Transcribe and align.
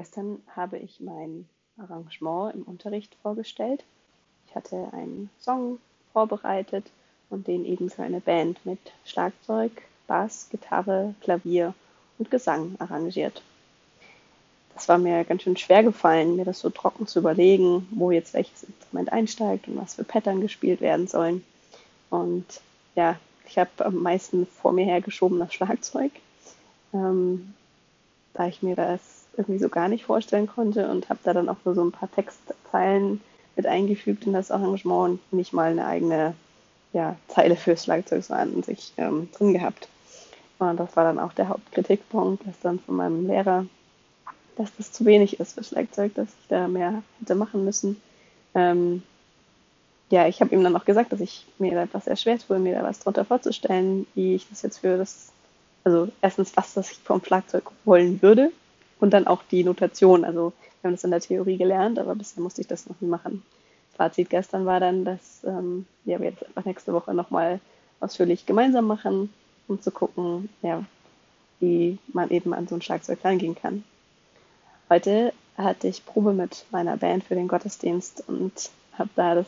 Gestern 0.00 0.42
habe 0.56 0.78
ich 0.78 0.98
mein 1.00 1.46
Arrangement 1.76 2.54
im 2.54 2.62
Unterricht 2.62 3.14
vorgestellt. 3.20 3.84
Ich 4.46 4.54
hatte 4.54 4.88
einen 4.94 5.28
Song 5.38 5.78
vorbereitet 6.14 6.86
und 7.28 7.46
den 7.46 7.66
eben 7.66 7.90
für 7.90 8.02
eine 8.02 8.22
Band 8.22 8.64
mit 8.64 8.78
Schlagzeug, 9.04 9.72
Bass, 10.06 10.48
Gitarre, 10.50 11.14
Klavier 11.20 11.74
und 12.16 12.30
Gesang 12.30 12.76
arrangiert. 12.78 13.42
Das 14.72 14.88
war 14.88 14.96
mir 14.96 15.22
ganz 15.24 15.42
schön 15.42 15.58
schwer 15.58 15.82
gefallen, 15.82 16.36
mir 16.36 16.46
das 16.46 16.60
so 16.60 16.70
trocken 16.70 17.06
zu 17.06 17.18
überlegen, 17.18 17.86
wo 17.90 18.10
jetzt 18.10 18.32
welches 18.32 18.62
Instrument 18.62 19.12
einsteigt 19.12 19.68
und 19.68 19.76
was 19.76 19.96
für 19.96 20.04
Pattern 20.04 20.40
gespielt 20.40 20.80
werden 20.80 21.08
sollen. 21.08 21.44
Und 22.08 22.46
ja, 22.94 23.20
ich 23.44 23.58
habe 23.58 23.84
am 23.84 23.96
meisten 23.96 24.46
vor 24.46 24.72
mir 24.72 24.86
hergeschoben 24.86 25.38
das 25.38 25.52
Schlagzeug, 25.52 26.12
ähm, 26.94 27.52
da 28.32 28.46
ich 28.46 28.62
mir 28.62 28.76
das 28.76 29.19
irgendwie 29.40 29.58
so 29.58 29.68
gar 29.68 29.88
nicht 29.88 30.04
vorstellen 30.04 30.46
konnte 30.46 30.88
und 30.88 31.08
habe 31.08 31.20
da 31.24 31.32
dann 31.32 31.48
auch 31.48 31.56
nur 31.64 31.74
so 31.74 31.82
ein 31.82 31.92
paar 31.92 32.10
Textzeilen 32.10 33.20
mit 33.56 33.66
eingefügt 33.66 34.26
in 34.26 34.32
das 34.32 34.50
Arrangement 34.50 35.10
und 35.10 35.32
nicht 35.32 35.52
mal 35.52 35.70
eine 35.72 35.86
eigene 35.86 36.34
ja, 36.92 37.16
Zeile 37.28 37.56
fürs 37.56 37.84
Schlagzeug 37.84 38.24
so 38.24 38.34
an 38.34 38.62
sich 38.62 38.92
ähm, 38.96 39.28
drin 39.36 39.52
gehabt. 39.52 39.88
Und 40.58 40.78
das 40.78 40.94
war 40.96 41.04
dann 41.04 41.18
auch 41.18 41.32
der 41.32 41.48
Hauptkritikpunkt, 41.48 42.46
dass 42.46 42.60
dann 42.60 42.78
von 42.80 42.96
meinem 42.96 43.26
Lehrer, 43.26 43.66
dass 44.56 44.74
das 44.76 44.92
zu 44.92 45.06
wenig 45.06 45.40
ist 45.40 45.54
für 45.54 45.64
Schlagzeug, 45.64 46.14
dass 46.14 46.28
ich 46.28 46.48
da 46.48 46.68
mehr 46.68 47.02
hätte 47.20 47.34
machen 47.34 47.64
müssen. 47.64 48.00
Ähm, 48.54 49.02
ja, 50.10 50.26
ich 50.26 50.40
habe 50.40 50.54
ihm 50.54 50.62
dann 50.64 50.76
auch 50.76 50.84
gesagt, 50.84 51.12
dass 51.12 51.20
ich 51.20 51.46
mir 51.58 51.72
da 51.72 51.84
etwas 51.84 52.04
sehr 52.04 52.16
schwer 52.16 52.38
tue, 52.38 52.58
mir 52.58 52.74
da 52.74 52.82
was 52.82 52.98
drunter 52.98 53.24
vorzustellen, 53.24 54.06
wie 54.14 54.34
ich 54.34 54.48
das 54.48 54.62
jetzt 54.62 54.78
für 54.78 54.98
das, 54.98 55.30
also 55.84 56.08
erstens, 56.20 56.56
was 56.56 56.74
das 56.74 56.90
ich 56.90 56.98
vom 56.98 57.24
Schlagzeug 57.24 57.70
wollen 57.84 58.20
würde 58.20 58.50
und 59.00 59.10
dann 59.12 59.26
auch 59.26 59.42
die 59.50 59.64
Notation. 59.64 60.24
Also 60.24 60.52
wir 60.80 60.88
haben 60.88 60.94
das 60.94 61.04
in 61.04 61.10
der 61.10 61.20
Theorie 61.20 61.56
gelernt, 61.56 61.98
aber 61.98 62.14
bisher 62.14 62.42
musste 62.42 62.60
ich 62.60 62.66
das 62.66 62.88
noch 62.88 63.00
nie 63.00 63.08
machen. 63.08 63.42
Fazit 63.96 64.30
gestern 64.30 64.66
war 64.66 64.80
dann, 64.80 65.04
dass 65.04 65.42
ähm, 65.44 65.86
ja, 66.04 66.18
wir 66.20 66.30
jetzt 66.30 66.46
einfach 66.46 66.64
nächste 66.64 66.92
Woche 66.92 67.12
nochmal 67.12 67.60
ausführlich 68.00 68.46
gemeinsam 68.46 68.86
machen, 68.86 69.32
um 69.68 69.80
zu 69.80 69.90
gucken, 69.90 70.48
ja, 70.62 70.84
wie 71.60 71.98
man 72.12 72.30
eben 72.30 72.54
an 72.54 72.66
so 72.66 72.74
ein 72.74 72.82
Schlagzeug 72.82 73.18
rangehen 73.24 73.54
kann. 73.54 73.84
Heute 74.88 75.32
hatte 75.56 75.88
ich 75.88 76.06
Probe 76.06 76.32
mit 76.32 76.64
meiner 76.70 76.96
Band 76.96 77.24
für 77.24 77.34
den 77.34 77.48
Gottesdienst 77.48 78.24
und 78.26 78.70
habe 78.98 79.10
da 79.16 79.34
das 79.34 79.46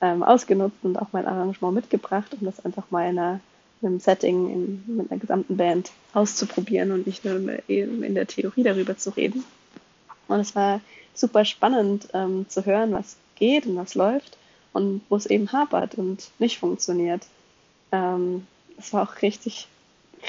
ähm, 0.00 0.22
ausgenutzt 0.22 0.76
und 0.82 0.96
auch 0.96 1.08
mein 1.12 1.26
Arrangement 1.26 1.74
mitgebracht, 1.74 2.36
um 2.38 2.46
das 2.46 2.64
einfach 2.64 2.90
mal 2.90 3.08
in, 3.08 3.18
einer, 3.18 3.32
in 3.34 3.40
einem 3.82 4.00
Setting 4.00 4.50
in, 4.50 4.96
mit 4.96 5.10
einer 5.10 5.20
gesamten 5.20 5.56
Band 5.56 5.90
auszuprobieren 6.12 6.92
und 6.92 7.06
nicht 7.06 7.24
nur 7.24 7.36
in 7.68 8.14
der 8.14 8.26
Theorie 8.26 8.62
darüber 8.62 8.96
zu 8.96 9.10
reden. 9.10 9.44
Und 10.26 10.40
es 10.40 10.54
war 10.54 10.80
super 11.14 11.44
spannend 11.44 12.08
ähm, 12.14 12.46
zu 12.48 12.64
hören, 12.66 12.92
was 12.92 13.16
geht 13.36 13.66
und 13.66 13.76
was 13.76 13.94
läuft 13.94 14.36
und 14.72 15.00
wo 15.08 15.16
es 15.16 15.26
eben 15.26 15.52
hapert 15.52 15.94
und 15.96 16.30
nicht 16.38 16.58
funktioniert. 16.58 17.22
Ähm, 17.92 18.46
es 18.78 18.92
war 18.92 19.08
auch 19.08 19.22
richtig, 19.22 19.68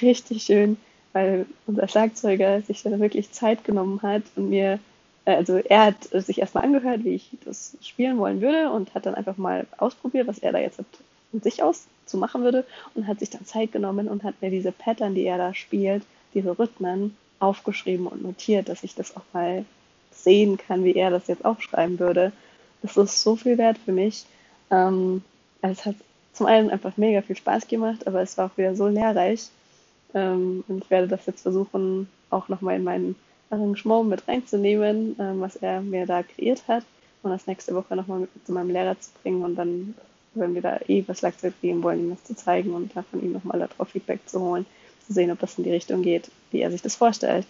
richtig 0.02 0.44
schön, 0.44 0.78
weil 1.14 1.46
unser 1.68 1.88
Schlagzeuger 1.88 2.62
sich 2.62 2.84
da 2.84 3.00
wirklich 3.00 3.32
Zeit 3.32 3.64
genommen 3.64 4.02
hat 4.02 4.24
und 4.36 4.50
mir 4.50 4.80
äh, 5.26 5.36
also 5.36 5.58
er 5.58 5.86
hat 5.86 6.04
sich 6.12 6.40
erstmal 6.40 6.64
angehört, 6.64 7.04
wie 7.04 7.16
ich 7.16 7.30
das 7.46 7.78
spielen 7.82 8.18
wollen 8.18 8.42
würde 8.42 8.72
und 8.72 8.94
hat 8.94 9.06
dann 9.06 9.16
einfach 9.16 9.38
mal 9.38 9.68
ausprobiert, 9.78 10.28
was 10.28 10.40
er 10.40 10.52
da 10.52 10.60
jetzt 10.60 10.80
von 11.32 11.42
sich 11.42 11.64
aus 11.64 11.88
zu 12.06 12.18
machen 12.18 12.44
würde 12.44 12.66
und 12.96 13.08
hat 13.08 13.20
sich 13.20 13.30
dann 13.30 13.46
Zeit 13.46 13.72
genommen 13.72 14.08
und 14.08 14.24
hat 14.24 14.42
mir 14.42 14.50
diese 14.50 14.72
Pattern, 14.72 15.16
die 15.16 15.26
er 15.26 15.38
da 15.38 15.54
spielt, 15.54 16.04
diese 16.34 16.58
Rhythmen 16.58 17.16
aufgeschrieben 17.40 18.08
und 18.08 18.24
notiert, 18.24 18.70
dass 18.70 18.84
ich 18.84 18.96
das 18.96 19.16
auch 19.16 19.24
mal 19.34 19.66
sehen 20.12 20.58
kann, 20.58 20.84
wie 20.84 20.96
er 20.96 21.10
das 21.10 21.28
jetzt 21.28 21.46
aufschreiben 21.46 22.00
würde. 22.00 22.32
Das 22.82 22.98
ist 22.98 23.22
so 23.22 23.36
viel 23.36 23.58
wert 23.58 23.78
für 23.78 23.92
mich. 23.92 24.26
Ähm, 24.72 25.24
es 25.62 25.86
hat 25.86 25.96
zum 26.34 26.46
einen 26.46 26.70
einfach 26.70 26.98
mega 26.98 27.22
viel 27.22 27.36
Spaß 27.36 27.68
gemacht, 27.68 28.08
aber 28.08 28.22
es 28.22 28.38
war 28.38 28.48
auch 28.48 28.58
wieder 28.58 28.76
so 28.76 28.88
lehrreich. 28.88 29.50
Ähm, 30.14 30.64
und 30.68 30.84
ich 30.84 30.90
werde 30.90 31.08
das 31.08 31.26
jetzt 31.26 31.42
versuchen, 31.42 32.10
auch 32.30 32.48
nochmal 32.48 32.78
in 32.78 32.84
meinen 32.84 33.16
Arrangement 33.50 34.10
mit 34.10 34.28
reinzunehmen, 34.28 35.16
ähm, 35.20 35.42
was 35.42 35.56
er 35.58 35.82
mir 35.82 36.06
da 36.06 36.24
kreiert 36.24 36.68
hat 36.68 36.84
und 37.24 37.32
das 37.32 37.48
nächste 37.48 37.76
Woche 37.76 37.96
nochmal 37.96 38.20
mit 38.20 38.30
zu 38.46 38.52
meinem 38.52 38.70
Lehrer 38.70 39.00
zu 39.00 39.10
bringen 39.22 39.44
und 39.44 39.56
dann, 39.56 39.96
wenn 40.40 40.56
wir 40.56 40.62
da 40.62 40.80
eh 40.88 41.04
was 41.08 41.20
Schlagzeug 41.20 41.54
geben 41.62 41.84
wollen, 41.84 42.00
ihm 42.00 42.10
das 42.10 42.24
zu 42.24 42.36
zeigen 42.36 42.74
und 42.74 42.96
da 42.96 43.04
von 43.04 43.22
ihm 43.24 43.34
nochmal 43.34 43.60
darauf 43.60 43.90
Feedback 43.90 44.22
zu 44.28 44.40
holen, 44.40 44.66
zu 45.06 45.14
sehen, 45.14 45.32
ob 45.32 45.40
das 45.40 45.58
in 45.58 45.64
die 45.64 45.72
Richtung 45.72 46.02
geht, 46.02 46.30
wie 46.52 46.62
er 46.62 46.72
sich 46.72 46.82
das 46.82 46.96
vorstellt. 46.96 47.46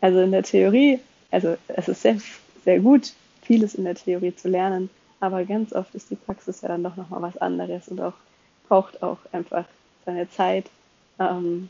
Also 0.00 0.20
in 0.20 0.32
der 0.32 0.42
Theorie, 0.42 1.00
also 1.30 1.56
es 1.68 1.88
ist 1.88 2.02
sehr, 2.02 2.18
sehr 2.64 2.80
gut, 2.80 3.12
vieles 3.42 3.74
in 3.74 3.84
der 3.84 3.94
Theorie 3.94 4.34
zu 4.34 4.48
lernen, 4.48 4.90
aber 5.20 5.44
ganz 5.44 5.72
oft 5.72 5.94
ist 5.94 6.10
die 6.10 6.16
Praxis 6.16 6.60
ja 6.60 6.68
dann 6.68 6.82
doch 6.82 6.96
nochmal 6.96 7.22
was 7.22 7.36
anderes 7.38 7.88
und 7.88 8.00
auch 8.00 8.14
braucht 8.68 9.02
auch 9.02 9.18
einfach 9.32 9.64
seine 10.04 10.28
Zeit 10.30 10.66
ähm, 11.18 11.68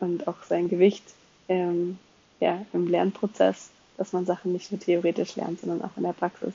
und 0.00 0.26
auch 0.28 0.42
sein 0.48 0.68
Gewicht, 0.68 1.04
ähm, 1.48 1.98
ja, 2.40 2.64
im 2.72 2.88
Lernprozess, 2.88 3.70
dass 3.96 4.12
man 4.12 4.26
Sachen 4.26 4.52
nicht 4.52 4.70
nur 4.70 4.80
theoretisch 4.80 5.36
lernt, 5.36 5.60
sondern 5.60 5.82
auch 5.82 5.96
in 5.96 6.02
der 6.02 6.12
Praxis. 6.12 6.52